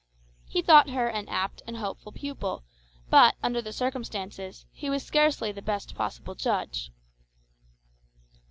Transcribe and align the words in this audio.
He 0.47 0.63
thought 0.63 0.89
her 0.89 1.07
an 1.07 1.29
apt 1.29 1.61
and 1.67 1.77
hopeful 1.77 2.11
pupil, 2.11 2.63
but, 3.11 3.35
under 3.43 3.61
the 3.61 3.71
circumstances, 3.71 4.65
he 4.71 4.89
was 4.89 5.03
scarcely 5.05 5.51
the 5.51 5.61
best 5.61 5.93
possible 5.93 6.33
judge. 6.33 6.91